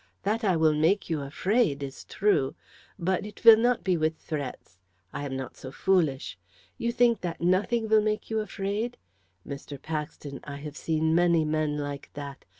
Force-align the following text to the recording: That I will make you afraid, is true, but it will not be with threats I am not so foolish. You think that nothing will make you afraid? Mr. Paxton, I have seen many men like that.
That 0.23 0.43
I 0.43 0.55
will 0.57 0.73
make 0.73 1.11
you 1.11 1.21
afraid, 1.21 1.83
is 1.83 2.03
true, 2.05 2.55
but 2.97 3.23
it 3.23 3.45
will 3.45 3.55
not 3.55 3.83
be 3.83 3.97
with 3.97 4.17
threats 4.17 4.79
I 5.13 5.25
am 5.27 5.37
not 5.37 5.55
so 5.55 5.71
foolish. 5.71 6.39
You 6.79 6.91
think 6.91 7.21
that 7.21 7.39
nothing 7.39 7.87
will 7.87 8.01
make 8.01 8.27
you 8.31 8.39
afraid? 8.39 8.97
Mr. 9.47 9.79
Paxton, 9.79 10.39
I 10.43 10.55
have 10.55 10.75
seen 10.75 11.13
many 11.13 11.45
men 11.45 11.77
like 11.77 12.09
that. 12.15 12.45